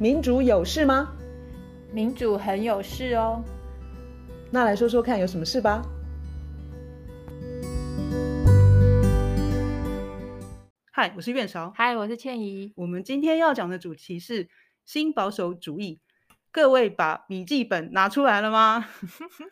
[0.00, 1.14] 民主有事吗？
[1.92, 3.44] 民主很有事哦。
[4.50, 5.82] 那来说说看，有什么事吧？
[10.90, 11.70] 嗨，我是苑韶。
[11.76, 12.72] 嗨，我是倩怡。
[12.76, 14.48] 我们今天要讲的主题是
[14.86, 16.00] 新保守主义。
[16.50, 18.88] 各位把笔记本拿出来了吗？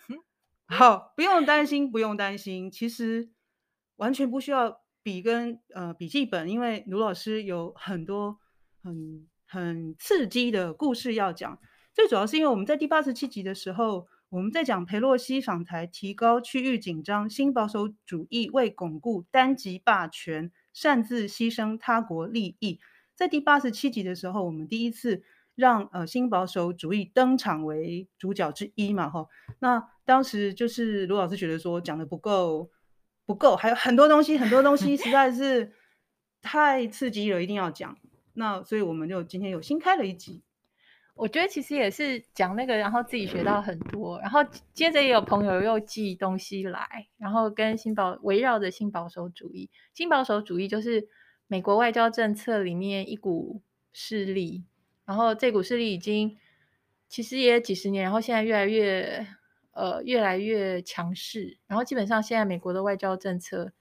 [0.65, 2.71] 好，不用担心，不用担心。
[2.71, 3.29] 其实
[3.97, 8.39] 完全不需要笔跟呃笔记本，因为卢老师有很多
[8.83, 9.29] 很。
[9.51, 11.59] 很刺激的故事要讲，
[11.95, 22.79] 最主要是因为我们在第八十七集的时候，我们在讲裴洛西访台，提高区域紧张，新保守主义为巩固单极霸权，擅自牺牲他国利益。
[23.15, 25.23] 在第八十七集的时候，我们第一次
[25.55, 29.27] 让呃新保守主义登场为主角之一嘛，哈。
[29.61, 32.71] 那当时就是卢老师觉得说讲的不够
[33.25, 35.73] 不够，还有很多东西，很多东西实在是
[36.43, 37.97] 太刺激了，一定要讲。
[38.39, 40.45] 那所以我们就今天有新开了一集，
[41.15, 44.39] 我觉得其实也是讲那个，然后自己学到很多，然后
[44.73, 51.09] 接着也有朋友又寄东西来，然后跟新保围绕着新保守主义，新保守主义就是
[51.49, 53.61] 美国外交政策里面一股
[53.93, 54.65] 势力，
[55.05, 56.39] 然后这股势力已经
[57.09, 59.27] 其实也几十年，然后现在越来越
[59.73, 63.73] 呃越来越强势，然后基本上现在美国的外交政策。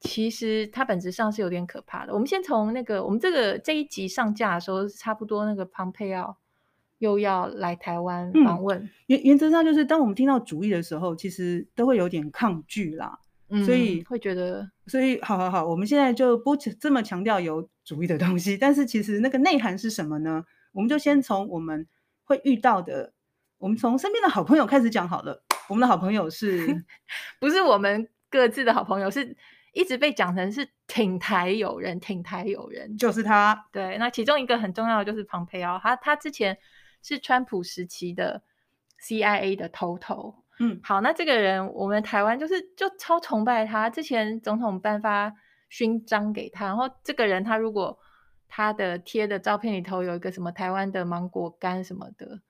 [0.00, 2.12] 其实它本质上是有点可怕的。
[2.14, 6.38] 我们先从那个，我们这个这一集上架的时候，差不多那个庞佩奥
[6.98, 8.88] 又要来台湾访问。
[9.06, 13.18] 原原则上就是，当我们听到主意的时候，其实都会有点抗拒啦。
[13.50, 18.56] 嗯，所以会觉得，所以好好好，我们现在就不这么强调有主义的东西。
[18.56, 20.44] 但是其实那个内涵是什么呢？
[20.72, 21.86] 我们就先从我们
[22.24, 23.12] 会遇到的，
[23.58, 25.42] 我们从身边的好朋友开始讲好了。
[25.68, 26.84] 我们的好朋友是
[27.38, 29.10] 不是我们各自的好朋友？
[29.10, 29.36] 是。
[29.72, 33.66] 一直被讲成是挺台友人，挺台友人就是他。
[33.70, 36.58] 对，那其中一个很重要的就是庞培奥，他他之前
[37.02, 38.42] 是川普时期的
[39.00, 40.34] CIA 的头头。
[40.58, 45.32] 嗯，好，那这个人我们台湾就是就超崇拜他，之前总统颁发
[45.68, 47.96] 勋章给他，然后这个人他如果
[48.48, 52.40] 他的贴的照片里头有一个什么台湾的芒果干什么的，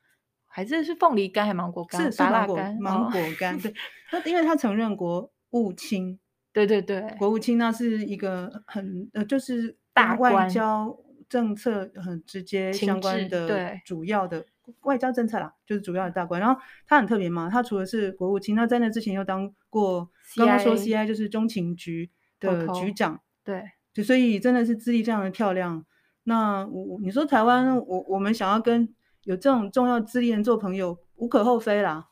[0.47, 2.01] 还是是凤梨干还是芒果干？
[2.03, 3.59] 是是芒果芒果干。
[3.59, 3.75] 对，
[4.11, 6.19] 那因为他曾任国务卿。
[6.53, 10.97] 对对对，国务卿那是一个很呃，就是大外交
[11.29, 14.45] 政策很直接相关的主要的
[14.83, 16.41] 外交政策啦，就是主要的大官。
[16.41, 22.11] 然后他很特别嘛，他除了是国务卿，那在那之前又当过刚刚说 CIA 就是中情局
[22.41, 23.63] 的局长，对，
[23.95, 25.85] 就所以真的是资历非常的漂亮。
[26.25, 32.09] 那我你说台湾，我我们想要跟有这种重要资历人做朋友，无可厚非啦。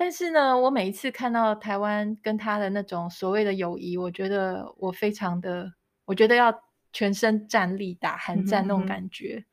[0.00, 5.74] 但是呢，我每一次看到台湾跟他的那种所谓的友谊，我觉得我非常的，
[6.06, 6.50] 我觉得要
[6.90, 9.34] 全身战栗打寒战那种感觉。
[9.34, 9.44] 嗯哼嗯。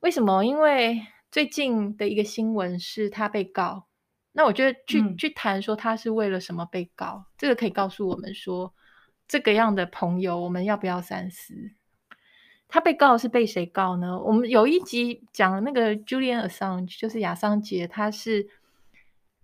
[0.00, 0.42] 为什么？
[0.42, 3.88] 因为最近的一个新闻是他被告，
[4.32, 8.72] 那我觉得去、嗯、去谈说他是为了什么被告，这个可以告诉我们说，
[9.28, 11.52] 这个样的朋友我们要不要三思？
[12.68, 14.18] 他被告是被谁告呢？
[14.18, 18.48] 我们有一集讲那个 Julian Assange，就是亚桑杰，他是。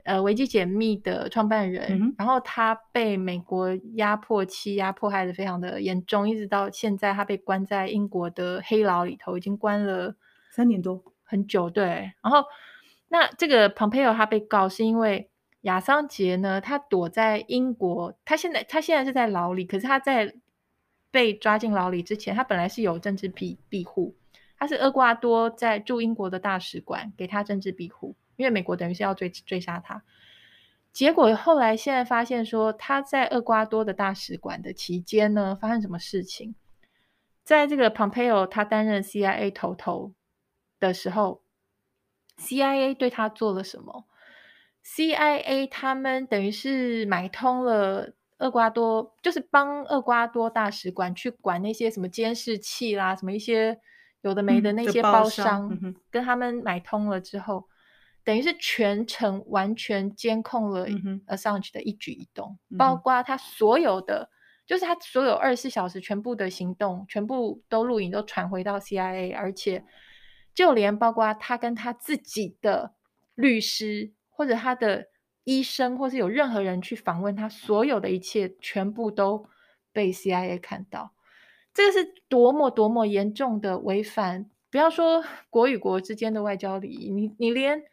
[0.09, 10.15] 呃，维基解密的创办人，嗯、然后他被美国压迫、欺压、迫害的非常的严重，一直到现在，他被关在英国的黑牢里头，已经关了
[10.51, 11.69] 三年多，很久。
[11.69, 12.43] 对，然后
[13.09, 15.29] 那这个庞佩奥他被告是因为
[15.63, 20.35] 亚桑杰呢，他躲在英国，他现在他现在是在牢里，可是他在
[21.11, 24.15] 被抓进牢里之前，他本来是有政治庇庇护，
[24.59, 28.17] 他是厄瓜多在驻英国的大使馆给他政治庇护。
[28.39, 30.01] 因为美国等于是要追追杀他，
[30.93, 36.55] 结果后来现在发现说他在厄瓜多的大使馆的期间呢，发生什么事情？
[37.43, 40.15] 在这个 Pompeo 他担任 CIA 头头
[40.79, 41.43] 的时候
[42.39, 44.07] ，CIA 对他做了什么
[44.85, 53.81] ？CIA 他们等于是买通了厄瓜多，就是帮厄瓜多大使馆去管那些什么监视器啦，什么一些
[54.21, 57.68] 有的没的那些包商，嗯嗯、跟他们买通了之后。
[58.29, 60.87] 等于是全程完全监控了
[61.29, 64.29] Assange 的一举一动，嗯、包括他所有的，
[64.67, 69.83] 就是他所有二十四小时全部的行动，全部都录影都传回到 CIA，而且
[70.55, 72.93] 就连包括他跟他自己的
[73.35, 75.07] 律师或者他的
[75.45, 79.49] 医生，或是有任何人去访问他，所有的一切全部都
[79.91, 81.15] 被 CIA 看到。
[81.73, 87.85] 这个是多么多么严重的违反，不要说国与国之间的外交礼仪，你你连。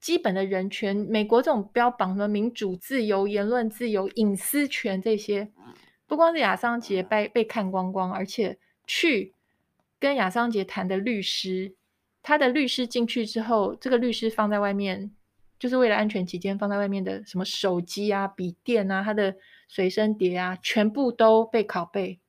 [0.00, 5.50] 基本的人权，美国这种标榜的民主、自由、言论自由、隐私权这些，
[6.06, 9.34] 不光是亚桑杰被被看光光，而且去
[9.98, 11.74] 跟亚桑杰谈的律师
[12.22, 15.10] 他的律师进去之后，这个律师放在外面，
[15.58, 19.36] 就是为了安全起见，放在外面的什么手机啊、笔电啊、他的
[19.68, 22.20] 随身碟啊，全部都被拷贝，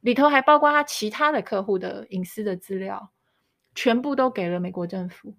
[0.00, 3.10] 里头还包括他其他的客户的隐私的资料，
[3.74, 5.34] 全部都给了美国政府。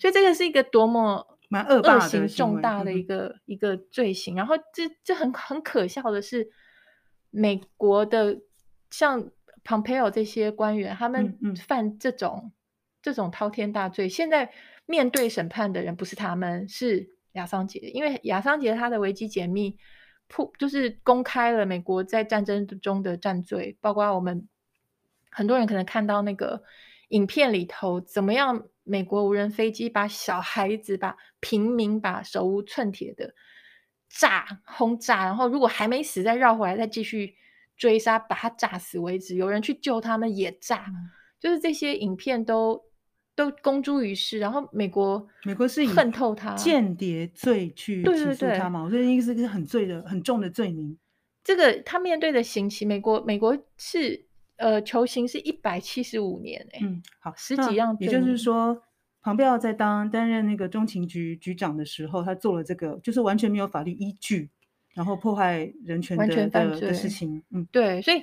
[0.00, 4.34] 所以这个是一个多么蛮恶恶行重大的一个、嗯、一个罪行。
[4.34, 6.48] 然后这这很很可笑的是，
[7.28, 8.40] 美国的
[8.90, 9.30] 像
[9.62, 11.38] Pompeo 这些官员，他们
[11.68, 12.50] 犯这种、
[13.02, 14.50] 这种滔天大罪，现在
[14.86, 19.76] 面对审判的人不是他们，是亚桑杰，因为亚桑杰他的危机解密
[20.28, 24.48] 铺就是公开了美国在战争中的战罪，包括我们
[25.30, 26.62] 很多人可能看到那个
[27.08, 28.66] 影片里头怎么样。
[28.82, 33.34] 美国无人飞机把小孩子、把平民、把手无寸铁的
[34.08, 37.34] 炸轰炸，然后如果还没死，再绕回来再继续
[37.76, 39.36] 追杀，把他炸死为止。
[39.36, 42.82] 有人去救他们也炸，嗯、就是这些影片都
[43.36, 44.38] 都公诸于世。
[44.38, 48.82] 然后美国美国是恨透他间谍罪去起诉他嘛？
[48.82, 50.98] 我觉得应该是个很罪的很重的罪名。
[51.44, 54.29] 这个他面对的刑期，美国美国是。
[54.60, 56.80] 呃，求刑是一百七十五年诶。
[56.82, 57.96] 嗯，好，十几样。
[57.98, 58.82] 也就是说，
[59.22, 64.50] 庞贝奥在当担任那个中情局局长的时候，他做了这个，就是完全没有法律依据，
[64.94, 67.42] 然后破坏人权的，的事情。
[67.50, 68.02] 嗯，对。
[68.02, 68.22] 所以，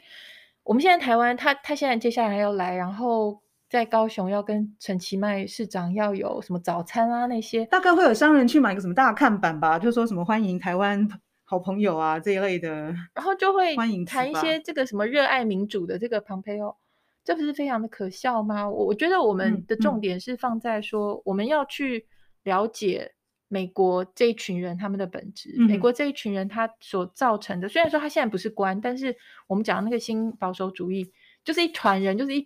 [0.63, 11.07] 我们现在台湾，他他现在接下来要来，然后在高雄要跟陈其迈市长要有什么早餐啊那些，大概会有商人去买个什么大看板吧，就说什么欢迎台湾。
[11.49, 13.73] 好朋友啊，这一类的，然后就会
[14.05, 16.77] 谈一些这个什么热爱民主的这个庞佩奥，
[17.23, 18.69] 这不是非常的可笑吗？
[18.69, 22.05] 我我觉得我们的重点是放在说，我们要去
[22.43, 23.13] 了解
[23.47, 29.15] 美国这一群人他们的本质，嗯、美国这一群人他所造成的，虽然说他现在不是官，但是
[29.47, 31.09] 我们讲那个新保守主义
[31.45, 32.45] 就是一团人，就是一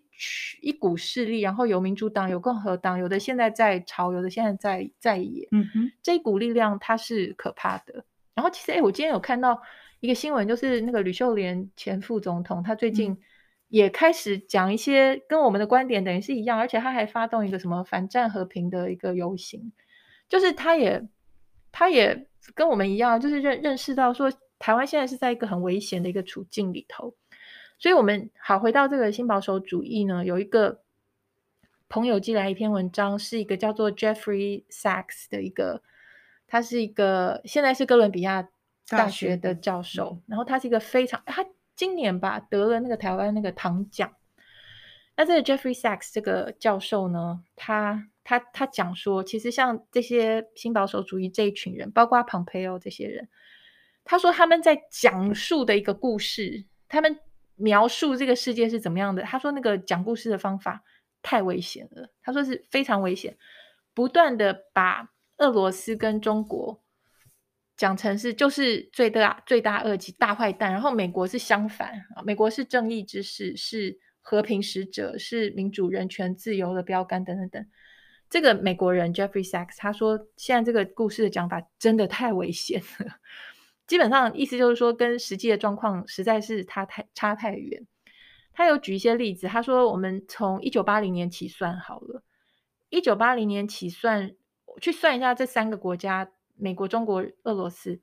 [0.61, 8.05] 一股势力，然后有民主党，有共和党，有的现在在朝，有的现在在在野，嗯哼，这一股力量它是可怕的。
[8.33, 9.61] 然后其实，哎，我今天有看到
[9.99, 13.19] 一个新闻，就是那个吕秀莲前副总统，他最近
[13.67, 19.73] 也开始讲一些跟我们的观点等于是一样，而且他还发动一个什么反战和平的一个游行，
[20.29, 21.05] 就是他也
[21.73, 27.13] 他也跟我们一样，就是认认识到说台湾现在是在一个很危险的一个处境里头，
[27.77, 30.81] 所以我们好回到这个新保守主义呢，有一个
[31.89, 35.83] 朋友寄来一篇文章，是一个叫做 Jeffrey Sachs 的一个。
[36.51, 38.45] 他是一个现在是哥伦比亚
[38.89, 41.45] 大学的教授，然后他是一个非常他
[41.77, 44.13] 今年吧得了那个台湾那个唐奖。
[45.15, 53.29] 那这个 Jeffrey Sachs 这个教授呢，他他他讲说，其实像这些新保守主义这一群人，包括 Pompeo 这些人，
[54.03, 57.17] 他说他们在讲述的一个故事，他们
[57.55, 59.23] 描述这个世界是怎么样的。
[59.23, 60.83] 他说那个讲故事的方法
[61.21, 63.37] 太危险了，他说是非常危险，
[63.93, 65.07] 不断的把。
[65.41, 66.83] 俄罗斯跟中国
[67.75, 77.65] 讲成是就是最大最大恶极大坏蛋，然后美国是相反啊，美国是正义之士，是和平使者，是民主、人权、自由的标杆等等等。
[78.29, 83.15] 这个美国人 Jeffrey Sachs 他说，现在这个故事的讲法真的太危险了，
[83.87, 87.87] 基本上意思就是说，跟实际的状况实在是差太差太远。
[88.53, 92.21] 他有举一些例子，他说我们从一九八零年起算好了，
[92.89, 94.35] 一九八零年起算。
[94.79, 97.99] 去算一下这三个国家，美国、中国、俄罗斯，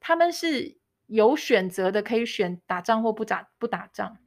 [0.00, 4.18] 他们是有选择的，可以选打仗或不打不打仗。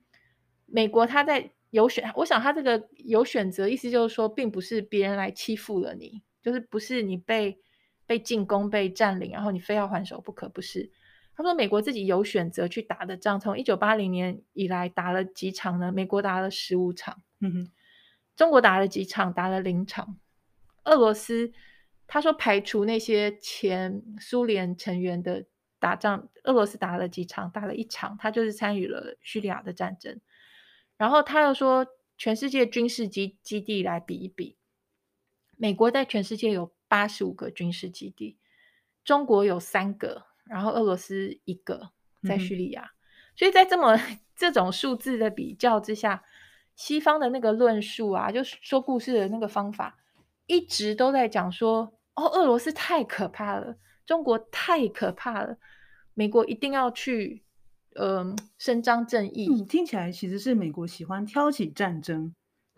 [0.65, 7.59] 美国他在有选，我想他这个有选择，意思就是说，并不是别人来欺负了你，就是不是你被
[8.05, 10.91] 被进攻、被占领，然后你非要还手不可，不是。
[11.35, 15.91] 他说美国自己有选择去打的仗，从一九八零年以来打了几场呢？
[15.91, 17.71] 美国打了十五场，嗯哼，
[18.35, 19.33] 中国打了几场？
[19.33, 20.17] 打了零场，
[20.83, 21.51] 俄罗斯。
[22.13, 25.47] 他说：“排除那些前苏联成员的
[25.79, 27.49] 打仗，俄罗斯打了几场？
[27.49, 30.21] 打了一场，他就是参与了叙利亚的战争。
[30.95, 34.59] 然后他又说，全世界军事基基地来比一比，
[35.57, 38.37] 美国在全世界有八十五个军事基地，
[39.03, 41.89] 中国有三个，然后俄罗斯一个
[42.27, 42.83] 在叙利亚。
[42.83, 42.95] 嗯、
[43.35, 43.99] 所以在这么
[44.35, 46.23] 这种数字的比较之下，
[46.75, 49.97] 西方的那个论述啊，就是说故事的那个方法，
[50.45, 55.57] 一直都在讲说。”哦，俄罗斯太可怕了，中国太可怕了，
[56.13, 57.43] 美国一定要去，
[57.95, 59.47] 嗯、呃，伸张正义。
[59.49, 62.33] 嗯，听起来其实是美国喜欢挑起战争，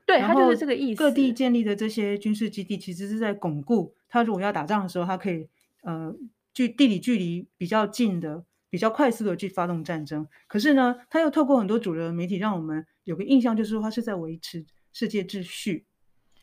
[0.05, 0.99] 对，他就是这个意思。
[0.99, 5.49] 各地建立的这些军事基地，其实是在巩固他如果要打仗的时候，他可以
[5.83, 6.15] 呃
[6.53, 10.25] 距地理距离比较近的、比较快速的去发动战争。
[10.47, 15.85] 可是呢，他又透过很多主流的媒体，让我们有个印象，就是说他是在维持世界秩序。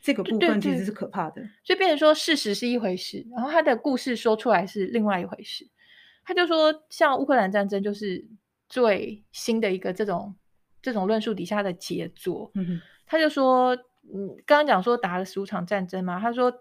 [0.02, 1.36] 这个部分其实是可怕的。
[1.36, 5.66] 对对对，所以变成说事实是一回事，然后他的故事说出来是另外一回事。
[6.24, 8.26] 他就说，像乌克兰战争就是
[8.68, 10.34] 最新的一个这种
[10.82, 12.52] 这种论述底下的杰作。
[13.06, 13.74] 他就说，
[14.12, 16.52] 嗯，刚刚讲说打了十五场战争嘛，他说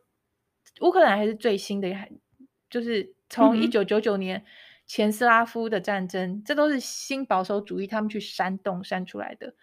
[0.81, 1.89] 乌克兰还是最新的，
[2.69, 4.43] 就是从一九九九年
[4.85, 9.53] 前斯拉夫的战争，嗯、这都是新保守主义他们去煽动煽出来的。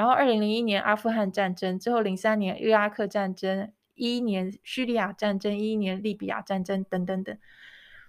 [0.00, 7.36] 然后二零零一年阿富汗战争之后，零三年伊拉克战争，一一年叙利亚战争，一一年利比亚战争等等等。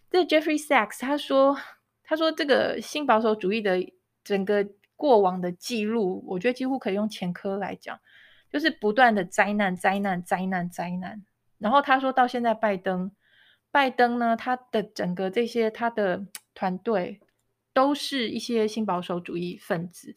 [0.10, 1.58] 这 Jeffrey Sachs 他说
[2.02, 3.92] ：“他说这个新保守主义的
[4.24, 8.00] 整个过往的记录，我觉得几乎可以用前科来讲，
[8.50, 11.22] 就是不断的灾难、灾难、灾难、灾难。
[11.58, 13.12] 然后他说到现在，拜登，
[13.70, 17.20] 拜登呢，他的整个这些他的团队
[17.74, 20.16] 都是一些新保守主义分子。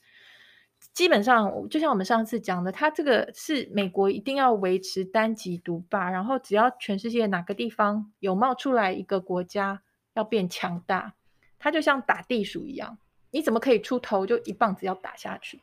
[0.95, 9.83] 基本上，就像我们上次讲的，它这个是美国一定要维持单极独霸，然后只要全世界哪个地方有冒出来一个国家。”
[10.15, 11.13] 要变强大，
[11.59, 12.99] 它就像打地鼠一样，
[13.33, 15.57] 你怎么可以出头就一棒子要打下去，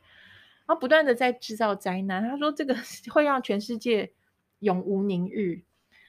[0.66, 2.28] 然后不断的在制造灾难。
[2.28, 2.76] 他说这个
[3.10, 4.12] 会让全世界
[4.58, 5.62] 永无宁日。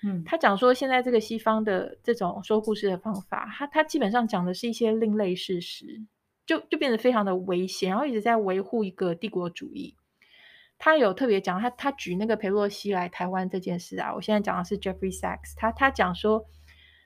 [0.04, 6.02] 嗯，他讲说现在这个西方的这种说故事的方法，他他基本上讲的是一些另类事实，
[6.46, 9.96] 就就变得非常的危险，然后一直在维护一个帝国主义。
[10.78, 16.46] 他有特别讲，他他举那个裴洛西来台湾这件事啊，我现在讲的是 Jeffrey Sachs，他他讲说。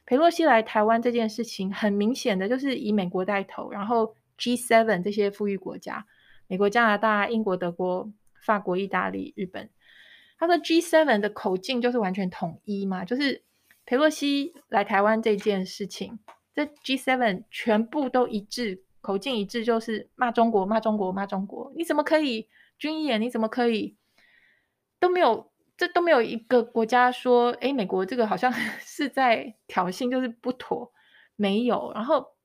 [0.10, 6.06] 裴洛西来台湾这件事情，很明显的就是以美国带头，然后 G7 这些富裕国家，
[6.48, 8.10] 美国、加拿大、英国、德国、
[8.42, 9.70] 法国、意大利、日本，
[10.40, 13.44] 他说 G7 的口径就是完全统一嘛，就是
[13.86, 16.18] 裴洛西来台湾这件事情，
[16.56, 23.22] 这 G7 全部都一致，口径一致，就是骂中国、骂中国、骂中国，你怎么可以军演？
[23.22, 23.98] 你怎么可以
[25.00, 25.52] 都没有？
[25.78, 28.52] 这都没有一个国家说，哎，美国这个好像
[28.82, 30.92] 是在挑衅，就是不妥，
[31.36, 31.92] 没有。
[31.94, 32.36] 然后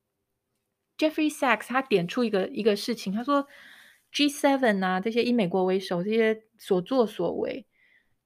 [0.99, 3.49] Jeffrey Sachs 他点出一个一个事情，他说
[4.13, 7.67] G7 啊，这些以美国为首，这些所作所为，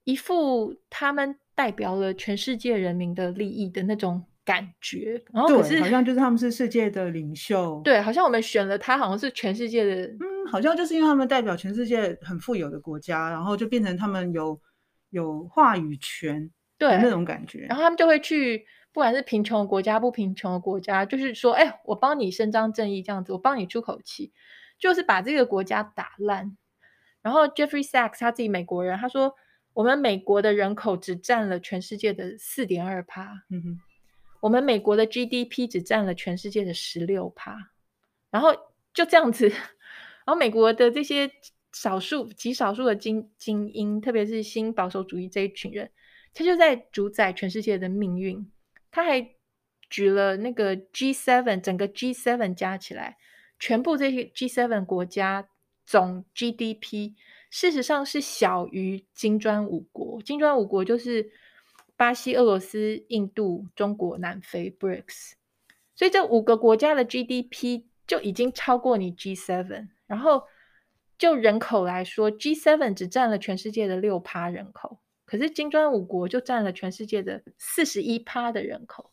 [0.03, 5.21] 一副他们代表了全世界人民的利益的那种感觉。
[5.31, 14.59] 然后可是好像就是他们是世界的领袖，对，好像我们选了他，好像是全世界的，嗯，好像就是因为他们代表全世界很富有的国家，然后就变成他们有。
[15.11, 24.33] 有话语权，对那种感觉，然后他们就会去，不管是贫穷的国家不贫穷的国家，就是说，哎，我帮你伸张正义，这样子，我帮你出口气，
[24.77, 26.57] 就是把这个国家打烂。
[27.21, 29.33] 然后 Jeffrey Sachs 他自己美国人，他说，
[29.73, 33.79] 我们美国的人口只占了全世界的四点二趴，嗯哼，
[34.41, 37.71] 我们美国的 GDP 只占了全世界的十六趴，
[38.29, 38.53] 然后
[38.93, 41.29] 就这样子，然后美国的这些。
[41.73, 45.91] 少数极少数的精精英，特别是新保守主义这一群人，
[46.33, 48.51] 他就在主宰全世界的命运。
[48.89, 49.35] 他还
[49.87, 53.17] 举了那个 G7，整个 G7 加起来，
[53.59, 55.47] 全部这些 G7 国家
[55.85, 57.13] 总 GDP，
[57.51, 60.19] 事实上是小于金砖五国。
[60.23, 61.29] 金砖五国就是
[61.97, 65.33] 巴西、俄罗斯、印度、中国、南非 （BRICS）。
[65.93, 70.43] 所以这五个国家的 GDP 就已经超过你 G7，然后。
[71.19, 79.09] 就人口来说，G7 只占了全世界的六趴人口，可是金砖五国就占了全世界的四十一趴的人口。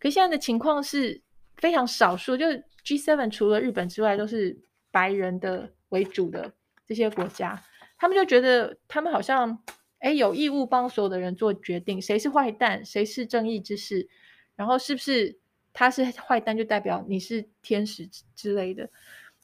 [0.00, 1.22] 可现在的情况是
[1.58, 2.44] 非常少数，就
[2.84, 4.58] G7 除了日本之外都是
[4.90, 6.52] 白人的为主的
[6.88, 7.62] 这些国家，
[7.96, 9.62] 他们就觉得他们好像
[10.00, 14.08] 诶有义务帮所有的人做决定，谁是坏蛋，谁是正义之士，
[14.56, 15.38] 然后是不是
[15.72, 18.90] 他是坏蛋就代表你是天使之之类的。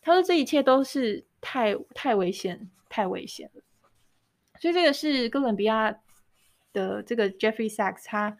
[0.00, 1.24] 他说这一切都是。
[1.46, 3.62] 太太危险，太危险了。
[4.58, 5.94] 所以这个是哥伦比亚
[6.72, 8.38] 的这个 Jeffrey Sachs，他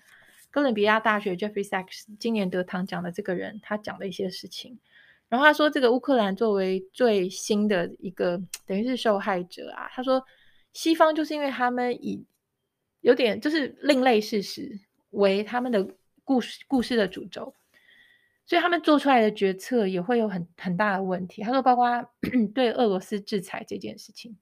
[0.50, 4.78] 哥伦比亚大学 Jeffrey Sachs 今年得糖奖的这个人，他讲的一些事情。
[5.28, 10.24] 然后他说，这个乌克兰作为最新的一个等于是受害者啊，他说
[10.74, 12.26] 西方就是因为他们以
[13.00, 14.78] 有点就是另类事实
[15.10, 15.88] 为他们的
[16.22, 17.54] 故事故事的主轴。
[18.46, 21.42] 所以他们做出来的决策也会有很很大的问题。
[21.42, 21.88] 他说，包括
[22.54, 24.36] 对俄罗斯制裁这件事情，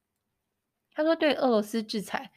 [0.92, 2.32] 他说对俄罗斯制裁，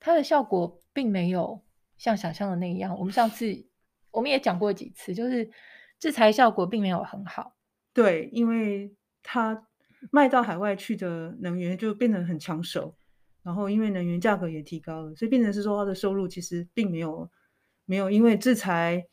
[0.00, 1.62] 它的效果并没有
[1.96, 2.98] 像想象的那样。
[2.98, 3.66] 我们上次
[4.10, 5.48] 我们也讲过几次，就是
[6.00, 7.54] 制裁效果并没有很好。
[7.92, 9.68] 对，因为它
[10.10, 12.96] 卖到海外去的能源就变得很抢手，
[13.46, 17.30] 然后因为能源价格也提高了，所以变成是说他的收入其实并没有
[17.84, 19.06] 没有因为制裁，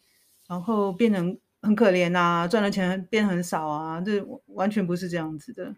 [0.49, 1.37] 然后变成。
[1.65, 5.73] 很可怜呐、啊，赚的钱变很少啊，这完全不是这样子的。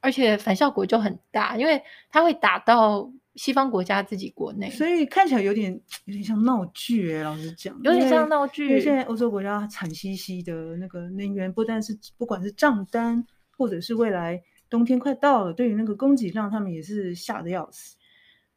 [0.00, 7.22] 而且反效果就很大，因为它会打到西方国家自己国内，所以看起来有点有点像闹剧诶。
[7.22, 8.66] 老实讲，有点像闹剧。
[8.66, 13.22] 因为现在欧洲国家惨兮兮的那个能源，不但是不管是账单，
[13.58, 17.96] 或者是未来冬天快到了，对于那个供给量，他们也是吓得要死。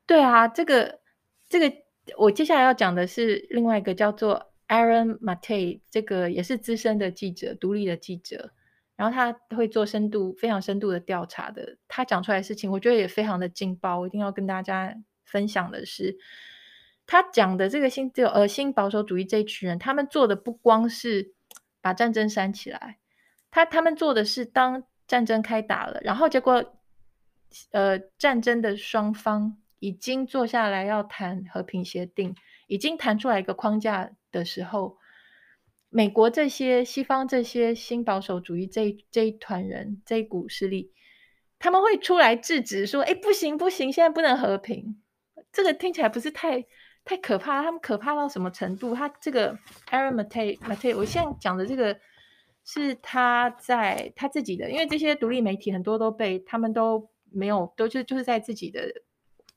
[0.06, 1.00] 对啊，这个
[1.48, 1.76] 这个，
[2.18, 8.52] 我接下来要讲的是另外一个叫做 Aaron Mate，这个也是资深的记者，独立的记者。
[8.96, 11.78] 然后他会做深度、非常深度的调查的。
[11.88, 13.98] 他讲出来的事情，我觉得也非常的劲爆。
[13.98, 16.18] 我一定要跟大家分享的是，
[17.08, 21.34] 他讲的这个新这个呃新保守主义这一群人，他们做的不光是
[21.80, 22.98] 把战争煽起来，
[23.50, 26.64] 他他们做的是当战争开打了，然后结果
[27.72, 32.34] 呃战争的双方已经坐下来要谈和平协定，
[32.68, 34.98] 已经谈出来一个框架的时候。
[35.92, 40.92] 美国这些西方这些新保守主义这这一团人这一股势力，
[41.58, 45.02] 他们会出来制止说：“哎，不行不行，现在不能和平。”
[45.52, 46.64] 这个听起来不是太
[47.04, 47.64] 太可怕？
[47.64, 48.94] 他们可怕到什么程度？
[48.94, 49.58] 他这个
[49.90, 52.00] Aaron Mate Mate，我现在讲的这个
[52.72, 58.94] 是他在他自己的，因为这些独立媒体很多都被他们都没有都就就是在自己的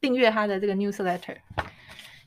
[0.00, 1.37] 订阅他的这个 newsletter。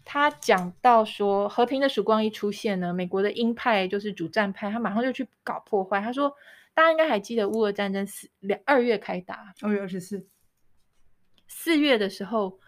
[0.04, 6.00] 他讲到说，和平的曙光一出现呢，美国的鹰派就是主战派，他马上就去搞破坏。
[6.00, 6.32] 他说，
[6.76, 10.28] 大家应该还记得乌俄战争四两二月开打，二月二十四，
[11.48, 12.60] 四月的时候，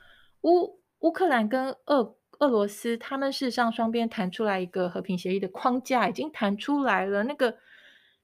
[0.41, 7.23] 乌乌克兰跟俄俄罗斯他们事实上双边谈出来一个和平协议的框架，已经谈出来了。
[7.23, 7.55] 那个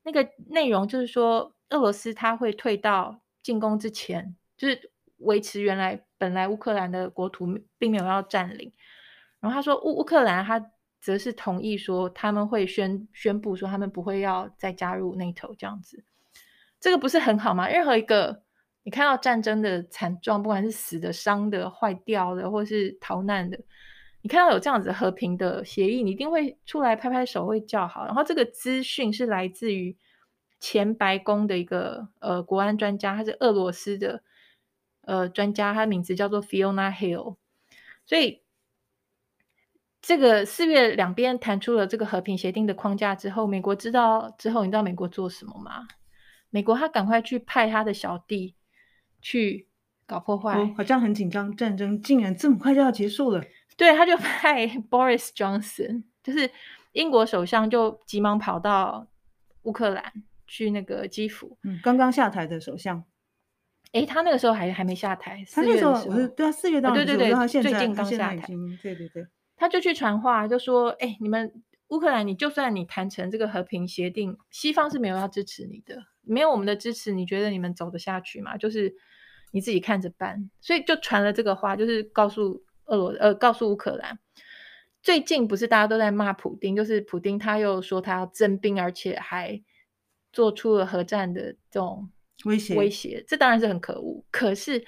[0.03, 8.71] 那个内容就是说，俄罗斯他会退到进攻之前，就是维持原来本来乌克兰的国土，并没有要占领。
[9.39, 16.03] 然后他说乌乌克兰他则是同意说他们会宣宣布说他们不会要再加入 NATO 这样子，
[16.79, 17.67] 这个不是很好吗？
[17.67, 18.43] 任何一个
[18.83, 23.57] 你看到战争的惨状，不管是死的、伤的、坏掉的，或是逃难的，
[24.23, 28.05] 你看到有这样子和平的协议，你一定会出来拍拍手，会叫好。
[28.05, 29.95] 然后这个资讯是来自于
[30.59, 34.23] 前白宫的一个呃国安专家，他是俄罗斯的
[35.01, 37.35] 呃专家，他的名字叫做 Fiona Hill，
[38.07, 38.41] 所以。
[40.05, 45.87] 这个四月两边谈出了这个和平协定的框架之后，美国知道之后，你知道美国做什么吗？
[46.49, 48.53] 美国他赶快去派他的小弟
[49.21, 49.69] 去
[50.05, 53.41] 搞破坏，好像很紧张，战争竟然这么快就要结束了。
[53.77, 56.49] 对，他就派 Boris Johnson，就是
[56.91, 59.07] 英国首相，就急忙跑到
[59.63, 60.13] 乌克兰
[60.47, 61.57] 去那个基辅。
[61.63, 63.03] 嗯，刚刚下台的首相。
[63.93, 68.47] 诶，他那个时候还还没下台，他那时候我是对啊，四月到、哦，对对对，他现在最近刚下台，
[68.81, 69.27] 对对对。
[69.55, 78.57] 他就去传话，就说：“哎，你们乌克兰，你就算你谈成这个和平协定，西方是没有要支持你的，没有我们的支持，你觉得你们走得下去吗？
[78.57, 78.93] 就是
[79.51, 80.49] 你自己看着办。
[80.59, 84.19] 所以就传了这个话，就是告诉俄罗呃，告诉乌克兰。
[85.01, 89.61] 最近不是大家都在骂普丁，就是普丁他又说他要征兵，而且还
[90.31, 92.09] 做出了核战的这种
[92.45, 94.23] 威胁威胁，这当然是很可恶。
[94.31, 94.85] 可是。”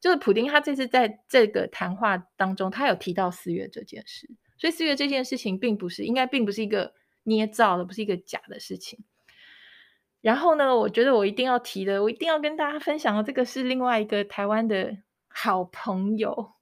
[0.00, 4.26] 就是普丁，他这次在这个谈话当中，他有提到四月这件事，
[4.56, 9.04] 所以四月这件事情并不是应该并不是一个捏造的，不是一个假的事情。
[10.22, 14.96] 然后呢，我觉得我一定要提的，我一定要跟大家分享的，这个是另外一个台湾的
[15.28, 16.52] 好朋友，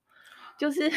[0.58, 0.90] 就是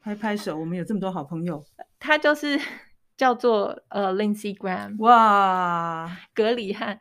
[0.00, 1.64] 拍拍手，我们有这么多好朋友，
[2.00, 2.58] 他就是
[3.16, 6.98] 叫做呃 Lindsey Graham，哇， 格里汉，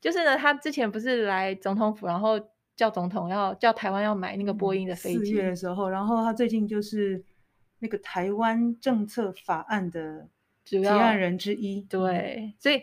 [0.00, 2.40] 就是呢，他之前不是来总统府，然后。
[2.74, 5.26] 叫总统要叫台湾要买那个波音的飞机。
[5.26, 7.22] 四月的时候，然后他最近就是
[7.80, 10.26] 那个台湾政策法案的
[10.64, 11.82] 提案人之一。
[11.82, 12.82] 对，所以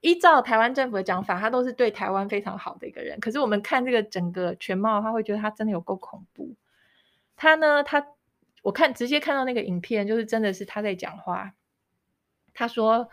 [0.00, 3.18] 依照台湾政府的讲法，他都是对台湾非常好的一个人。
[3.18, 6.54] 可是我们看这个整个全貌，他会觉得他真的有够恐怖。
[7.40, 8.06] 他呢，他
[8.62, 11.54] 我看直接看到那个影片，就是真的是他在讲话。
[12.52, 13.08] 他说：“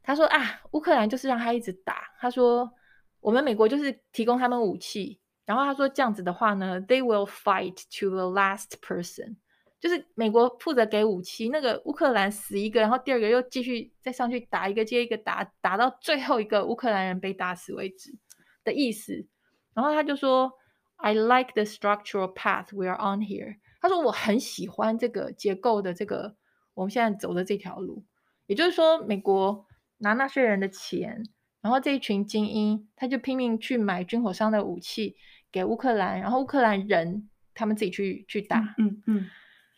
[0.00, 2.04] 他说啊，乌克兰就是让他一直打。
[2.20, 2.72] 他说
[3.18, 9.38] 我们美国就是提供他们武器。”然后他说这样子的话呢，They will fight to the last person，
[9.80, 18.14] 就是美国负责给武器，那个乌克兰死一个，然后第二个又继续再上去打一个接一个打，打到最后一个乌克兰人被打死为止
[18.62, 19.26] 的意思。
[19.74, 20.52] 然后他就说
[20.98, 23.56] ，I like the structural path we are on here。
[23.84, 26.34] 他说我很喜欢这个结构的这个
[26.72, 28.02] 我们现在走的这条路，
[28.46, 29.66] 也就是说，美国
[29.98, 31.22] 拿纳税人的钱。
[31.60, 35.16] 然后这一群精英，他就拼命去买军火商的武器
[35.52, 38.74] 给乌克兰，然后乌克兰人他们自己去去打。
[38.78, 39.30] 嗯嗯，嗯，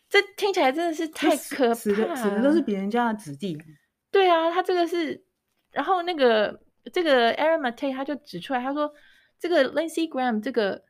[0.09, 1.75] 这听起来真的是太可怕了。
[1.75, 3.61] 死的死的都是别人家的子弟。
[4.09, 5.21] 对啊，他这个是，
[5.71, 6.61] 然后那个
[6.93, 8.93] 这个 Aaron Mate 他就指出来，他说
[9.37, 10.83] 这个 Lindsey Graham 这个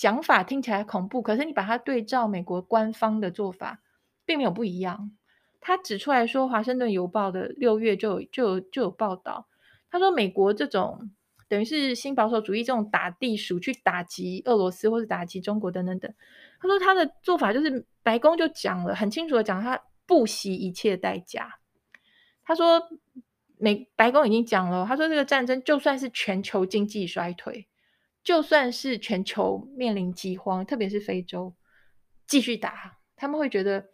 [0.00, 3.82] 讲法听起来恐怖，可是你把它对照美国官方的做法，
[4.24, 5.12] 并没有不一样。
[5.60, 9.46] 他指出来说，《华盛顿邮报》的六月就有就有就有报道，
[9.90, 11.10] 他说美国这种
[11.48, 16.10] 等于是新保守主义这种打地鼠去打击俄罗斯或者打击中国等等等。
[16.58, 21.58] 他说他的做法就是白宫就讲了很清楚的讲，他不惜一切代价。
[22.42, 22.80] 他说
[23.58, 27.68] 美白宫已经讲了，他说这个战争就算是全球经济衰退，
[28.22, 31.54] 就算是全球面临饥荒，特别是非洲
[32.26, 33.90] 继续打，他们会觉得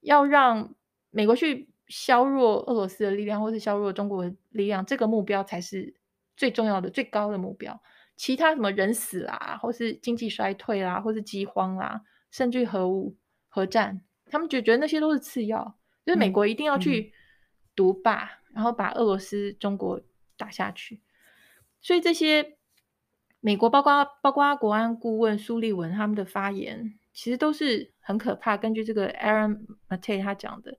[0.00, 0.74] 要让。
[1.12, 5.92] 美国去削弱俄罗斯的力量，或是削弱中国的力量，这个目标才是
[6.36, 7.82] 最重要的、最高的目标。
[8.14, 13.16] 其他什么人死啦，或是经济衰退啦，或是饥荒啦，甚至核武、
[13.48, 15.76] 核战，他们就觉得那些都是次要。
[16.06, 17.12] 就是美国一定要去
[17.74, 20.00] 独霸，嗯嗯、然后把俄罗斯、中国
[20.36, 21.02] 打下去。
[21.80, 22.56] 所以这些
[23.40, 28.56] 美国包括包括国安顾问苏利文他们的发言，其实都是很可怕。
[28.56, 30.78] 根据这个 Aaron Mate 他讲的。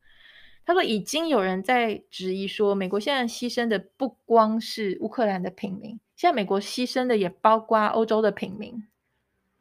[0.64, 8.88] 他说：“已经有人在质疑说，美国现在牺牲的不光是乌克兰的平民，现在美国牺牲的也包括欧洲的平民。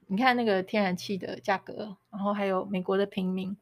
[0.08, 3.56] 你看那个天然气的价格，然后还有美国的平民。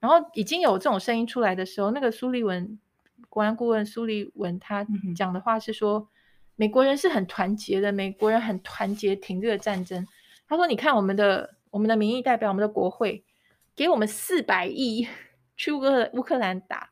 [0.00, 2.76] 然后已经有这种声音出来的时候，那个苏利文
[3.28, 4.84] 国安顾问苏利文他
[5.14, 6.08] 讲的话是说，
[6.56, 10.06] 美国人是很团结的，美国人很团结停这个战争。
[10.46, 13.24] 他说：你看我们的我们的民意代表，我们的国会
[13.74, 15.08] 给我们四百亿。”
[15.56, 16.90] 去乌克乌克兰打，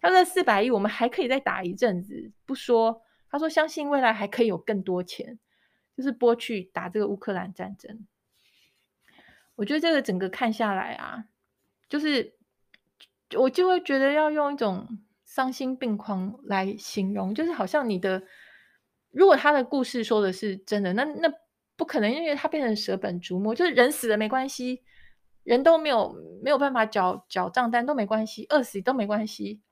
[0.00, 3.02] 他说四百亿，我们还可以再打一阵子，不说。
[3.30, 5.38] 他说相信未来还可以有更多钱，
[5.96, 8.04] 就是拨去打这个乌克兰战争。
[9.54, 11.26] 我觉得这个整个看下来啊，
[11.88, 12.34] 就是
[13.36, 14.88] 我就会觉得要用一种
[15.24, 18.24] 丧心病狂来形容，就是好像你的，
[19.10, 21.32] 如果他的故事说的是真的，那那
[21.76, 24.82] 不可能，因为他变成舍本逐末，就是人死了没关系。
[25.42, 29.62] 人都没有没有办法缴缴账单都没关系，饿死都没关系。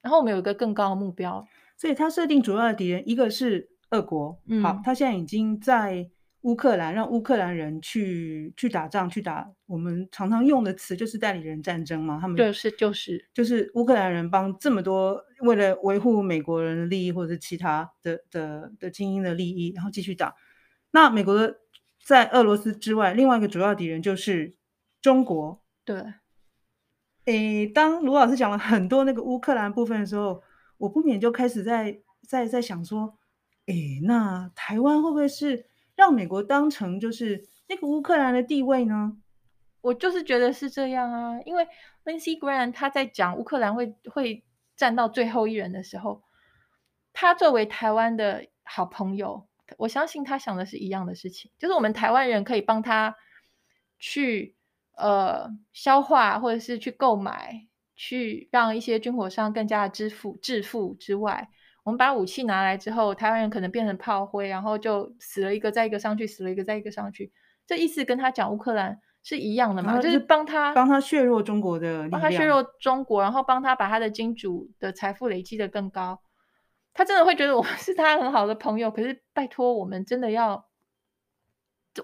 [0.00, 4.40] 然后我们有一个更高的目标，所以他设定主要的敌人一个是俄国。
[4.46, 6.10] 嗯、好，他现在已经在
[6.42, 12.18] 乌克兰让乌克兰人去去打仗，去打我们常常用的词就是代理人战争嘛。
[12.20, 20.34] 他们就是就是就是乌克兰人帮这么多为了维护美国人的利益或者是其他的的的精英的利益，然后继续打。
[20.90, 21.58] 那美国的
[22.04, 24.56] 在俄罗斯之外，另外一个主要敌人就是。
[25.02, 26.00] 中国对，
[27.24, 30.40] 诶，当卢老师讲了很多那个乌克兰部分的时候，
[30.78, 33.18] 我不免就开始在在在想说，
[33.66, 35.66] 诶，那台湾会不会是
[36.02, 39.16] 让美国当成就是那个乌克兰的地位呢？
[39.80, 41.66] 我就是觉得是这样啊，因为
[42.04, 44.44] Lindsey Graham 他在讲乌克兰会会
[44.76, 46.22] 站到最后一人的时候，
[47.12, 49.46] 他作为台湾的好朋友，
[49.78, 53.14] 我相信他想的是一样的事情，就是我们台湾人可以帮他
[53.98, 54.56] 去。
[54.94, 61.48] 呃，消化或者是去购买，去让一些军火商更加的支付致富之外，
[61.84, 67.32] 我们把武器拿来之后，台湾人可能变成炮灰，然后就死了一个再一个上去，死了一个再一个上去。
[67.66, 69.98] 这意思跟他讲乌克兰是一样的嘛？
[69.98, 76.20] 就是帮他帮他削弱中国的，帮他削弱中国，然后帮他把他的金主的财富累积的更高。
[76.94, 80.66] 他真的会觉得我 是他很好的朋友，可是拜托，我们真的要，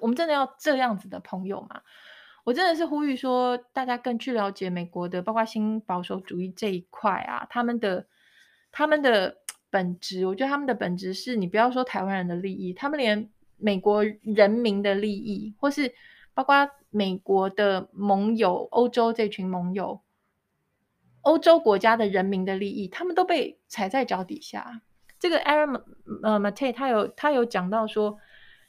[0.01, 1.83] 我们真的要这样子的朋友吗？
[2.45, 8.07] 我真的是呼吁说，大家更去了解美国的，包括新保守主义这一块啊，他们的
[8.73, 9.37] 他们的
[9.71, 15.95] 本质，我觉得他们的本质是你不要说台湾人的利益，他们连美国人民的利益，或是
[16.35, 20.01] 包括美国的盟友、欧洲这群盟友、
[21.23, 24.83] 欧洲国家的人民的利益，他们都被踩在脚底下。
[25.19, 25.83] 这个 Aaron
[26.23, 28.19] 呃 Mate 他有他有讲到说。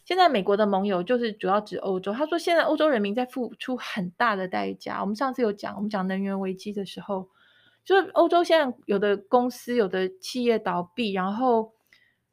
[0.05, 2.11] 现在美国的盟友就是主要指欧洲。
[2.11, 5.01] 他说，现在欧洲人民在付出很大的代价。
[5.01, 7.29] 我们上次有讲，我们讲能源危机的时候，
[7.89, 11.73] 就是欧洲现在有的公司、有的企业倒闭，然后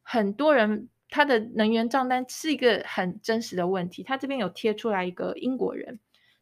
[0.03, 4.03] 很多人他的能源账单是一个很真实的问题。
[4.03, 5.99] 他这边有贴出来一个英国人，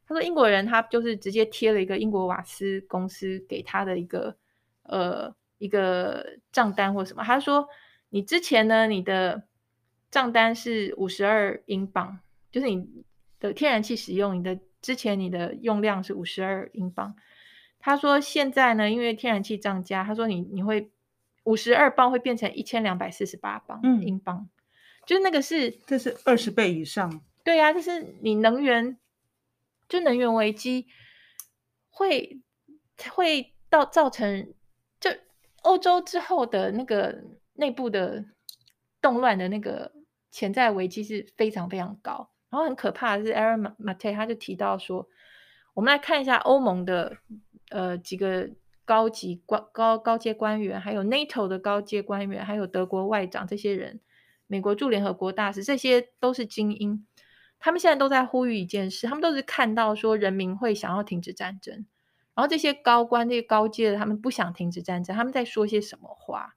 [0.09, 4.37] 他说英国人他就是直接贴了一个英国瓦斯公司给他的一个
[4.83, 7.23] 呃一个账单或什么。
[7.23, 7.69] 他说
[8.09, 9.45] 你之前呢，你的
[10.11, 12.19] 账单是五十二英镑，
[12.51, 12.85] 就是你
[13.39, 17.15] 的天然气使用，你的之前你的用量是五十二英镑。
[17.85, 20.91] 他说现在呢，因为天然气涨价，他说你你会
[21.43, 24.49] 五十二磅会变成一千两百四十八镑英镑，嗯、
[25.05, 27.21] 就是那个是这是二十倍以上。
[27.45, 28.97] 对呀、啊，就是你能源
[29.87, 30.87] 就能源危机
[31.91, 32.41] 会
[33.13, 34.55] 会到造成
[34.99, 35.11] 就
[35.63, 38.25] 欧洲之后的那个内部的
[39.03, 39.93] 动乱的那个。
[40.37, 42.29] 潜在危机是非常非常高。
[42.51, 45.09] 然后很可怕的是，Aaron Mate 他就提到说，
[45.75, 47.19] 我们来看一下欧盟的
[47.71, 48.51] 呃几个
[48.85, 54.01] 高级官高高阶官员，还有 NATO 的高阶官员，还有德国外长这些人，
[54.47, 57.07] 美国驻联合国大使，这些都是精英。
[57.59, 61.87] 他们现在都在呼吁一件事，他们都是看到说人民会想要停止战争，
[62.35, 66.57] 然后这些高官、这些高阶的，他们不想停止战争，他们在说些什么话？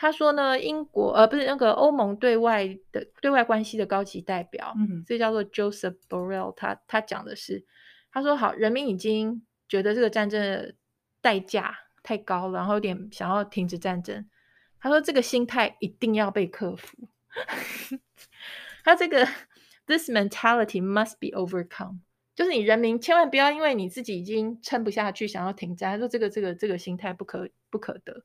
[0.00, 7.66] 他说呢，英国呃不是那个欧盟对外的对外关系的高级代表，嗯，这叫做 Joseph Borrell，他他讲的是，
[8.10, 10.74] 他说好，人民已经觉得这个战争的
[11.20, 14.28] 代价太高了，然后有点想要停止战争。
[14.80, 17.08] 他说这个心态一定要被克服。
[18.84, 19.28] 他这个
[19.86, 22.00] This mentality must be overcome，
[22.34, 25.92] 就是你人民千万不要因为你自己已经撑不下去，想要停战。
[25.92, 28.22] 他说这个这个这个心态不可不可得。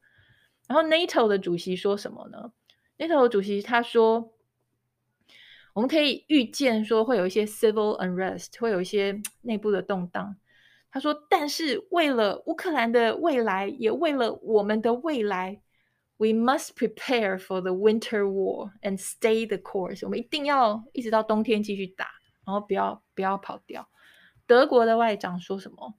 [0.68, 2.52] 然后 NATO 的主席说什么呢
[2.98, 4.34] ？NATO 主席他说，
[5.74, 10.36] 我们可以预见说会有一些 civil unrest，会有一些内部的动荡。
[10.94, 15.60] 他说，但是为了乌克兰的未来，也为了我们的未来
[16.18, 20.06] ，we must prepare for the winter war and stay the course。
[20.06, 22.06] 我们一定要一直到冬天继续打，
[22.46, 23.90] 然后不要不要跑掉。
[24.46, 25.96] 德国的外长说什么？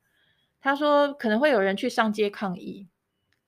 [0.61, 2.89] 他说可能会有人去上街抗议。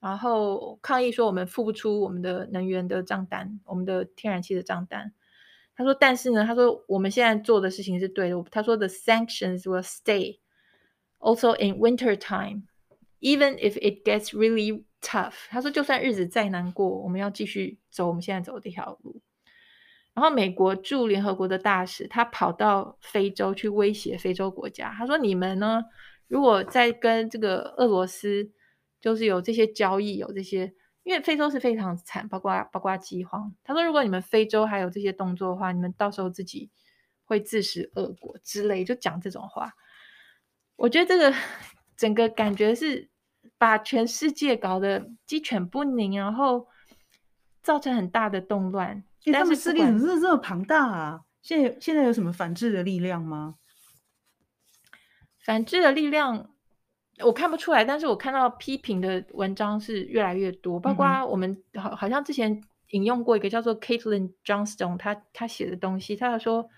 [0.00, 5.12] 然后抗议说我们付不出我们的能源的账单，我们的天然气的账单。
[5.76, 8.44] 他说，但是呢，他说我们现在做的事情是对的。
[8.50, 10.38] 他说，the sanctions will stay
[11.18, 12.62] also in winter time,
[13.20, 15.48] even if it gets really tough。
[15.48, 19.20] 他说，就算日子再难过，我们要继续走我们现在走的这条路。
[20.14, 25.84] 然后美国驻联合国的大使他跑到非洲去威胁非洲国家，他说，你们呢，
[26.26, 28.52] 如果再跟这个俄罗斯。
[28.98, 30.72] 就是有这些交易，有这些，
[31.04, 33.54] 因为非洲是非常惨，包括包括饥荒。
[33.62, 36.70] 他说，如果你们非洲还有这些动作的话，你们到时候自己
[37.24, 39.74] 会自食恶果之类，就讲这种话。
[40.76, 41.34] 我觉得这个
[41.96, 43.08] 整个感觉是
[43.58, 46.68] 把全世界搞得鸡犬不宁，然后
[47.62, 49.04] 造成很大的动乱。
[49.24, 51.22] 欸、他们势力怎么这么庞大啊？
[51.42, 53.56] 现在现在有什么反制的力量吗？
[55.44, 56.50] 反制的力量。
[57.20, 66.68] 我看不出来，但是我看到批评的文章是越来越多，包括我们好好像之前引用过一个叫做 Caitlin Johnstone，他他写的东西，他说，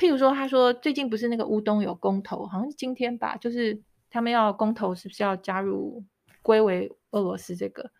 [0.00, 6.02] 譬如说，他说最近不是那个乌东有公投，好像是今天吧，就是他们要公投，是不是要加入
[6.40, 7.90] 归为俄罗斯这个？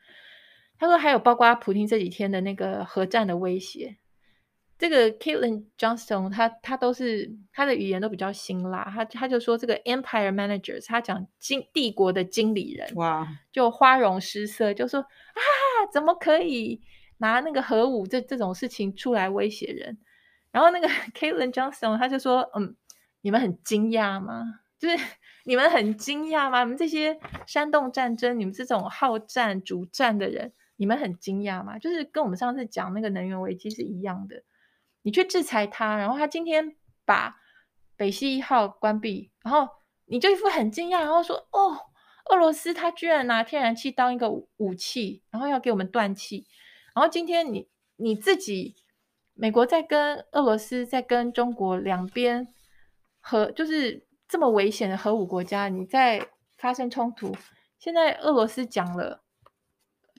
[0.78, 3.98] 他说还有包括普京这几天的那个核战的威胁。
[4.78, 15.38] 这个 Caitlin Johnstone，他他都是他的语言都比较辛辣，他他就说这个 Empire Managers，他讲经帝国的经理人，哇，就花容失色，就说啊，
[15.92, 16.80] 怎么可以
[17.18, 19.98] 拿那个核武这这种事情出来威胁人？
[20.50, 22.76] 然后那个 Caitlin Johnstone，他就说，嗯，
[23.20, 24.60] 你们很惊讶吗？
[24.78, 24.96] 就是
[25.44, 26.64] 你们很惊讶吗？
[26.64, 31.78] 你们这些煽动战争，你们这种好战主战的人，你们很惊讶吗？
[31.78, 34.42] 就是跟我们上次讲那个能源危机是一样的。
[35.02, 37.36] 你去制裁他，然后他今天把
[37.96, 39.68] 北溪一号关闭，然后
[40.06, 41.78] 你就一副很惊讶，然后说：“哦，
[42.30, 46.46] 俄罗斯他居然拿天然气当一个武器，然后要给我们断气。”
[46.94, 48.76] 然后今天你你自己，
[49.40, 52.46] 美国在跟俄罗斯在跟中国两边
[53.20, 57.34] 核就是这么危险的核武国家，你在发生冲突。
[57.78, 59.22] 现在俄罗斯讲了，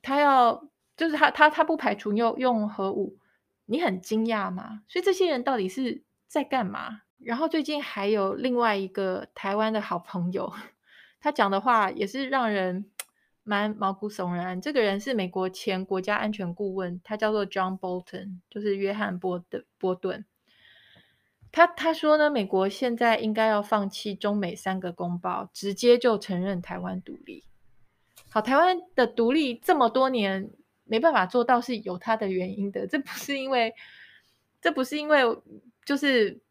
[0.01, 3.19] 他要就是他他他不排除用用核武。
[3.65, 4.81] 你很惊讶吗？
[4.87, 7.03] 所以这些人到底是在干嘛？
[7.19, 10.51] 然后最近还有另外一个台湾的好朋友，
[11.21, 12.89] 他讲的话也是让人
[13.51, 14.61] 蛮毛骨悚然。
[14.61, 20.23] 这个人是美国前国家安全顾问，他叫做 John Bolton，就是约翰波的波顿。
[21.51, 27.43] 他他说呢，美国现在应该要放弃中美三个公报，直接就承认台湾独立。
[28.29, 30.51] 好，台湾的独立这么多年。
[30.83, 33.73] 没办法做到是有它的原因的，这不是因为，
[34.59, 35.21] 这不是因为，
[35.85, 36.41] 就是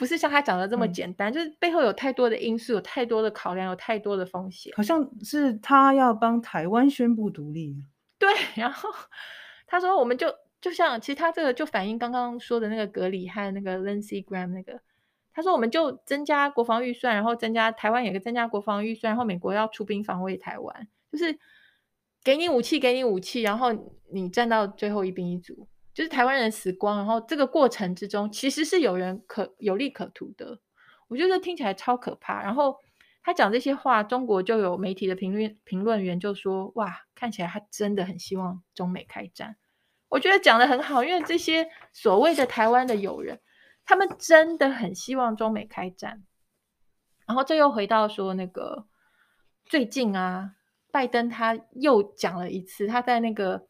[0.00, 4.72] 不是像他讲的这么简单，嗯、就是背后有太多的因素，有太多的考量，有太多的风险。
[4.74, 7.76] 好像是他要帮台湾宣布独立，
[8.18, 8.30] 对。
[8.56, 8.88] 然后
[9.66, 14.80] 他说，我们就就像其实他这个就反映刚刚说的那个格里和那个 Lindsey Graham 那个，
[15.34, 21.38] 他说我们就增加国防预算，然后增加台湾有个增加国防预算，然后美国要出兵防卫台湾，就是。
[22.22, 23.68] 给你武器，给你武器，然后
[24.12, 25.66] 你站到最后一兵一卒，
[26.00, 30.58] 就是台湾人死光，然后这个过程之中其实是有人可有利可图的，
[31.08, 32.42] 我觉得听起来超可怕。
[32.42, 32.78] 然后
[33.22, 39.56] 他讲这些话，中国就有媒体的评论评论员就说：“哇，看起来他真的很希望中美开战。”
[40.08, 43.38] 我觉得讲得很好，因为这些所谓的台湾的友人，
[43.84, 46.24] 他们真的很希望中美开战。
[47.26, 48.86] 然后这又回到说那个
[49.66, 50.54] 最近啊，
[50.90, 53.66] 拜登他又讲了一次，他在那个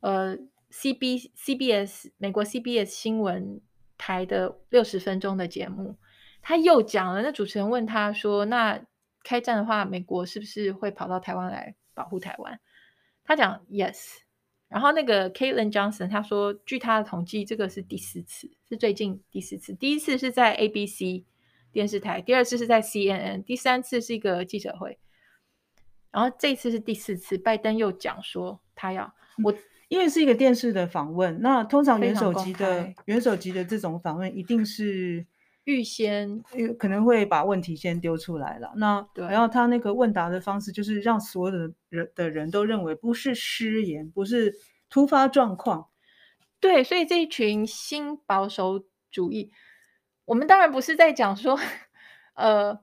[0.00, 0.36] 呃
[0.76, 3.60] C B C B S 美国 C B S 新闻
[3.96, 5.96] 台的六十分钟的节目，
[6.42, 7.22] 他又讲了。
[7.22, 8.84] 那主持人问他说：“那
[9.22, 12.58] 开战的话，美国是不是会跑到台湾来保护台湾？”
[13.22, 14.16] 他讲 “Yes”。
[14.68, 19.72] 然后那个 Caitlin Johnson 他说：“据他的统计，这个是第四次，是最近第四次。
[19.74, 21.24] 第一次是在 ABC
[21.70, 24.98] 电视台，第二次是在 CNN，第三次是一个记者会。
[26.10, 29.54] 然后这次是第四次，拜登又讲说他要我。”
[29.94, 35.24] 因为是一个电视的访问，那通常元首级的元首级的这种访问，一定是
[35.62, 36.42] 预先
[36.76, 38.72] 可能会把问题先丢出来了。
[38.74, 44.52] 那然后他那个问答的方式，就是让所有的人的人都认为不是失言，不是
[44.90, 45.86] 突发状况。
[46.58, 49.52] 对，所以这一群新保守主义，
[50.24, 51.56] 我们当然不是在讲说，
[52.34, 52.76] 呃，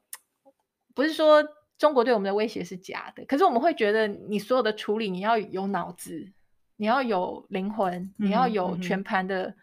[0.96, 1.46] 不是说
[1.78, 6.32] 中国对我们的威胁是假的，可是我们会觉得你所有的处理，你要有脑子。
[6.82, 9.54] 你要有灵魂，你要有全盘的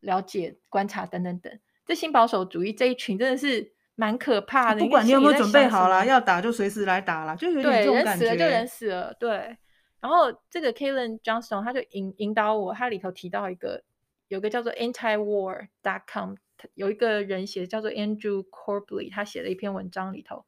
[0.00, 1.52] 了解、嗯、观察等等等。
[1.84, 4.80] 这新保守主义这一群真的是蛮可怕的。
[4.80, 8.34] 不管你有没有准备好啦，要打就随时来打啦，就有点这种感觉。
[8.34, 9.14] 对，人死了就人死了。
[9.20, 9.58] 对。
[10.00, 13.82] 然后这个 Caitlin Johnston 他就引引导我，他里头提到一个，
[14.28, 16.32] 有个叫做 antiwar.com，
[16.72, 20.46] 有一个人写的叫做 Andrew Corbally，他写了一篇文章里头，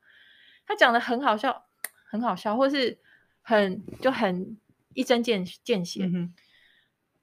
[0.67, 1.67] 他讲的很好笑，
[2.09, 2.97] 很好笑，或是
[3.43, 4.57] 很就很。
[4.97, 6.35] 一针见见血，嗯，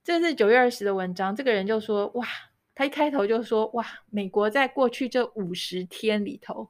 [0.03, 1.36] 这是九月二十的文章。
[1.36, 2.27] 这个人就说：“哇，
[2.75, 6.69] 他一开头就说：哇，美国在过去这五十天里头，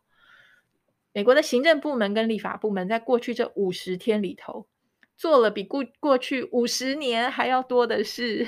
[1.12, 4.66] 美国的行政部门跟立法部门在过去这五十天里头，
[5.18, 8.48] 做了比过过去五十年还要多的事。”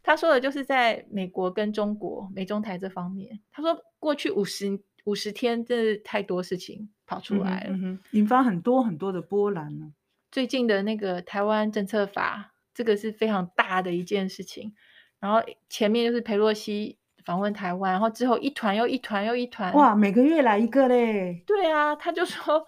[0.00, 3.40] 他说的就是在美国跟中国美中台这方面。
[3.50, 9.92] 他说过去五十五十天，真是太多事情跑出来了，嗯，引发很多很多的波澜呢。
[10.30, 14.74] 最近的那个台湾政策法，这个是非常大的一件事情。
[15.20, 19.72] 然后前面就是裴洛西访问台湾，然后之后一团又一团又一团。
[19.74, 21.42] 哇，每个月来一个嘞。
[21.46, 22.64] 对啊，他就说，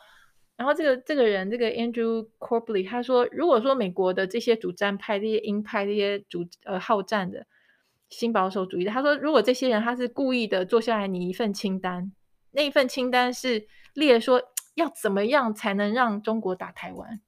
[0.57, 7.47] 然后这个这个人，这个 Andrew Corbally，他说，如果说美国的这些主战派、这些鹰派、这些主呃好战的
[8.09, 12.11] 新保守主义的，他说，如果这些人他是故意的做下来你一份清单，
[12.51, 14.43] 那一份清单是列说
[14.75, 17.21] 要怎么样才能让中国打台湾。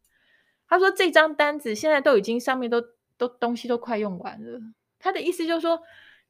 [0.72, 2.82] 他说：“这张单子现在都已经上面都
[3.18, 4.58] 都东西都快用完了。
[4.98, 5.82] 他的意思就是说，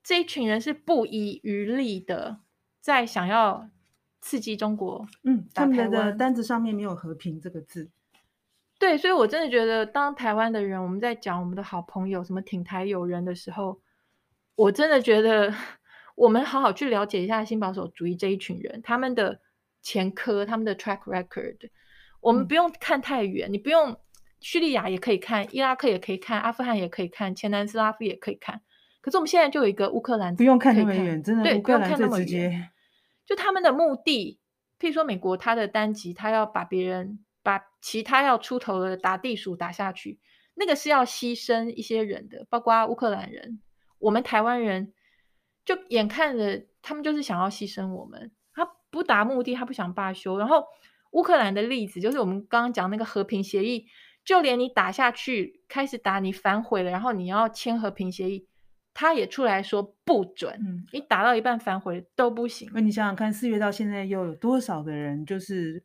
[0.03, 2.41] 这一群人是不遗余力的
[2.81, 3.71] 在想要
[4.21, 5.07] 刺激中国。
[5.23, 7.89] 嗯，他们的单子上面没有和平这个字。
[8.81, 13.81] 对，所以我真的觉得，当台湾的人我们在讲我们的好朋友什么挺台友人的时候，
[14.57, 15.55] 我真的觉得
[16.17, 19.41] 我们好好去了解一下新保守主义这一群人他们的
[19.83, 21.71] 前科、他们的 track record。
[22.21, 23.97] 我们不用看太远，嗯、你不用。”
[24.43, 28.61] 叙利亚也可以看，伊拉克也可以看，阿富汗也可以看，前南斯拉夫也可以看。
[29.01, 32.71] 可是我们现在就有一个乌克兰，不用看那么远，真的，对，不用看那么远。
[33.25, 34.41] 就他们的目的，
[34.79, 40.19] 譬如说美国，他的单极，他要把别人，把其他要出头的打地鼠打下去，
[40.55, 43.61] 那个是要牺牲一些人的，包括乌克兰人，
[43.99, 44.93] 我们台湾人，
[45.65, 50.37] 就眼看着他们就是想要牺牲我们，他不达目的，他不想罢休。
[50.39, 50.65] 然后
[51.13, 53.87] 乌克兰的例子，就是我们刚刚讲那个和平协议。
[54.25, 58.47] 就连你打下去，开始打你反悔了，然后你要签和平协议，
[58.95, 60.55] 他也出来说不准。
[60.61, 62.71] 嗯，你打到一半反悔都不行。
[62.73, 65.83] 那你想想看，四月到现在又有多少的人就是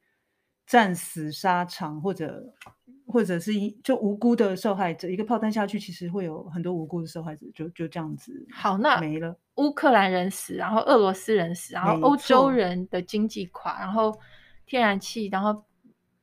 [0.67, 2.53] 战死沙场，或者
[3.07, 9.35] 或者是一就无辜的受害者，一个炮弹下去，其实会有很多无辜的受害者，就就这样子好，那没了。
[9.55, 14.15] 乌克兰人死，然后俄罗斯人死，然后欧洲人的经济垮，然后
[14.67, 15.65] 天然气，然后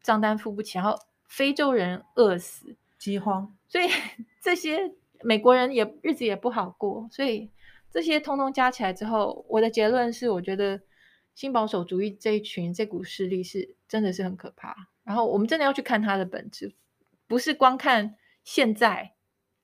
[0.01, 0.97] 账单付不起，然后。
[1.37, 3.89] 非洲人饿死、饥荒，所以
[4.41, 7.09] 这些美国人也日子也不好过。
[7.11, 7.51] 所以
[7.91, 10.81] 这些通通加起来之后，我的结论是，我觉得
[11.35, 14.77] 新保守主义这一群这股势力是真的是很可怕。
[15.03, 16.73] 然后我们真的要去看它的本质，
[17.27, 19.15] 不是光看现在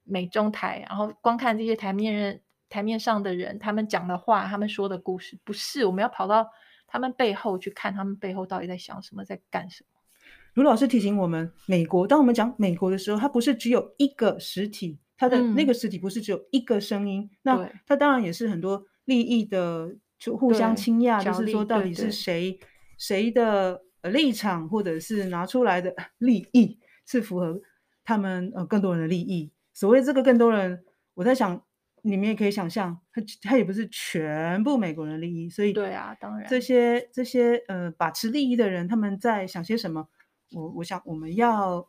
[0.02, 5.84] 美中台，然后光看这些台面人台面上的人他们讲的话、他们说的故事，不是。
[5.84, 6.50] 我们要跑到
[6.88, 9.99] 他们背后去看，他们背后到底在想什么，在干什么。
[10.54, 22.58] 卢老师提醒我们，美国，当我们讲美国的时候，它不是只有一个实体，它的那个实体不是只有一个声音，嗯、那它当然也是很多利益的就互相倾轧，就是说到底是谁
[22.98, 27.60] 谁的立场，或者是拿出来的利益是符合
[28.04, 29.50] 他们呃更多人的利益。
[29.72, 30.84] 所谓这个更多人。
[31.14, 31.60] 我在想，
[32.02, 40.08] 你们也可以想象，他他也不是全部美国人的利益，所以对啊，当然这些这些呃把持利益的人他们在想些什么？
[40.52, 41.88] 我我想我们要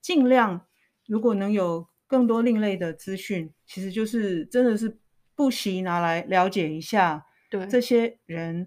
[0.00, 0.66] 尽量，
[1.06, 4.98] 如果能有更多另类的资讯，其实就是真的是
[5.34, 7.26] 不惜拿来了解一下。
[7.48, 8.66] 对这些人，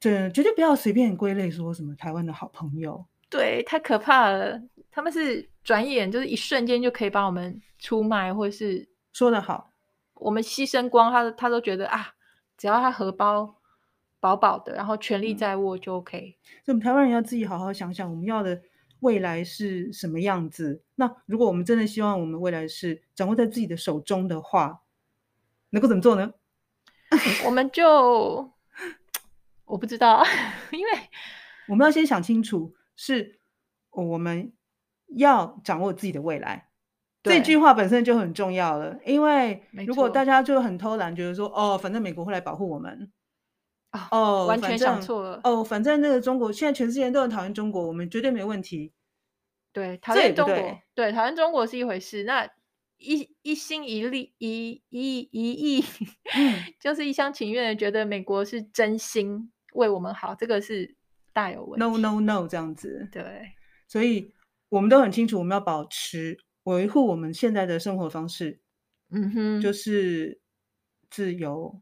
[0.00, 3.04] 这绝对不要随便归类说什么台湾的好朋友。
[3.28, 4.60] 对，太可怕了。
[4.90, 9.70] 他们是转眼就是一瞬间就可以把我们出卖，或者是说得好，
[10.14, 12.14] 我们牺牲光，他他都觉得啊，
[12.56, 13.56] 只要他荷包
[14.20, 16.18] 饱饱的，然后权力在握就 OK。
[16.18, 18.62] 嗯，所以我们台湾人要自己好好想想，我们要的
[19.04, 20.82] 未来是什么样子。
[20.94, 24.80] 那如果我们真的希望我们未来是掌握在自己的手中的话，
[25.70, 26.32] 能够怎么做呢？
[27.44, 28.50] 我们就
[29.66, 30.24] 我不知道，
[30.72, 30.90] 因为
[31.68, 33.38] 我们要先想清楚，是
[33.90, 34.52] 我们
[35.16, 36.70] 要掌握自己的未来。
[37.22, 43.10] 这句话本身就很重要了，因为如果大家就很偷懒，觉得说哦，反正美国会来保护我们，
[44.10, 45.40] 哦，哦完全想错了。
[45.44, 48.92] 哦，反正那个中国现在全世界都很讨厌中国，我们绝对没问题。
[49.72, 52.24] 对，讨厌中国，对，对，讨厌中国是一回事。
[52.24, 52.48] 那
[52.98, 55.84] 一一心一力一一一意，
[56.78, 60.94] 就是一厢情愿的觉得美国是真心为我们好，这个是
[61.32, 61.84] 大有问题。
[61.84, 63.08] No no no，这样子。
[63.10, 63.52] 对，
[63.88, 64.32] 所以
[64.68, 66.38] 我们都很清楚，我们要保持。
[66.64, 68.58] 维护我们现在的生活方式，
[69.10, 70.40] 嗯哼，就是
[71.10, 71.78] 自由、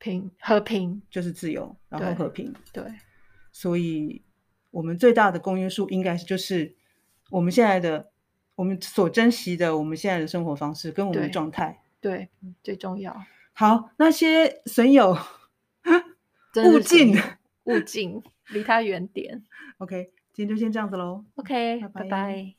[0.00, 2.52] 平、和平，就是自由，然后和平。
[2.72, 2.92] 对，对，
[3.52, 4.22] 所以
[4.72, 6.74] 我们最大的公约数应该就是
[7.30, 8.10] 我们现在的、
[8.56, 11.80] 我们所珍惜的、我们现在的生活方式跟我们的状态。
[12.00, 13.14] 对，对，最重要。
[13.52, 15.16] 好，那些损友
[16.56, 17.14] 勿近，
[17.64, 19.44] 勿近，离他远点。
[19.78, 21.24] OK，今天就先这样子喽。
[21.34, 22.02] OK，拜拜。
[22.02, 22.54] 拜拜。